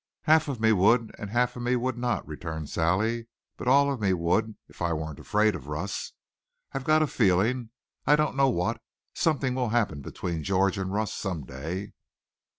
[0.23, 3.27] "Half of me would and half of me would not," returned Sally.
[3.55, 6.13] "But all of me would if I weren't afraid of Russ.
[6.73, 7.69] I've got a feeling
[8.07, 8.81] I don't know what
[9.13, 11.93] something will happen between George and Russ some day."